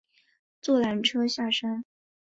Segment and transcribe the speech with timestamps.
[0.63, 1.85] 坐缆车下山